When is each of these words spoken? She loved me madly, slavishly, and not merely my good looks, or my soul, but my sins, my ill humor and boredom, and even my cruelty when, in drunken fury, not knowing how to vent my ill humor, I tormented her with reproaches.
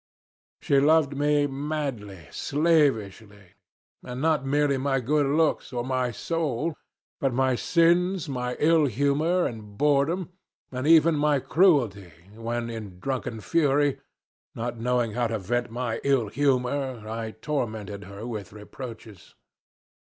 She 0.63 0.79
loved 0.79 1.15
me 1.15 1.45
madly, 1.45 2.25
slavishly, 2.31 3.53
and 4.01 4.19
not 4.19 4.43
merely 4.43 4.79
my 4.79 4.99
good 4.99 5.27
looks, 5.27 5.71
or 5.71 5.83
my 5.85 6.09
soul, 6.09 6.73
but 7.19 7.35
my 7.35 7.53
sins, 7.53 8.27
my 8.27 8.55
ill 8.57 8.85
humor 8.87 9.45
and 9.45 9.77
boredom, 9.77 10.31
and 10.71 10.87
even 10.87 11.13
my 11.15 11.37
cruelty 11.39 12.11
when, 12.33 12.67
in 12.71 12.99
drunken 12.99 13.41
fury, 13.41 13.99
not 14.55 14.79
knowing 14.79 15.11
how 15.11 15.27
to 15.27 15.37
vent 15.37 15.69
my 15.69 16.01
ill 16.03 16.29
humor, 16.29 17.07
I 17.07 17.35
tormented 17.39 18.05
her 18.05 18.25
with 18.25 18.51
reproaches. 18.53 19.35